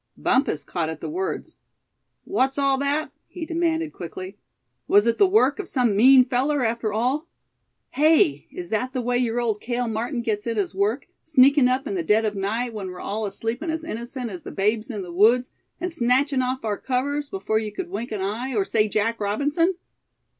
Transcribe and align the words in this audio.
Bumpus 0.17 0.63
caught 0.63 0.89
at 0.89 0.99
the 0.99 1.11
words. 1.11 1.57
"What's 2.23 2.57
all 2.57 2.79
that?" 2.79 3.11
he 3.27 3.45
demanded 3.45 3.93
quickly; 3.93 4.39
"was 4.87 5.05
it 5.05 5.19
the 5.19 5.27
work 5.27 5.59
of 5.59 5.69
some 5.69 5.95
mean 5.95 6.25
feller, 6.25 6.65
after 6.65 6.91
all? 6.91 7.27
Hey, 7.91 8.47
is 8.51 8.71
that 8.71 8.93
the 8.93 9.01
way 9.03 9.19
your 9.19 9.39
old 9.39 9.61
Cale 9.61 9.87
Martin 9.87 10.23
gets 10.23 10.47
in 10.47 10.57
his 10.57 10.73
work, 10.73 11.07
sneakin' 11.23 11.67
up 11.67 11.85
in 11.85 11.93
the 11.93 12.01
dead 12.01 12.25
of 12.25 12.33
night, 12.35 12.73
when 12.73 12.87
we're 12.87 12.99
all 12.99 13.29
sleepin' 13.29 13.69
as 13.69 13.83
innocent 13.83 14.31
as 14.31 14.41
the 14.41 14.51
babes 14.51 14.89
in 14.89 15.03
the 15.03 15.13
woods, 15.13 15.51
and 15.79 15.93
snatchin' 15.93 16.41
off 16.41 16.65
our 16.65 16.79
covers 16.79 17.29
before 17.29 17.59
you 17.59 17.71
could 17.71 17.91
wink 17.91 18.11
an 18.11 18.23
eye, 18.23 18.55
or 18.55 18.65
say 18.65 18.87
Jack 18.87 19.19
Robinson? 19.19 19.75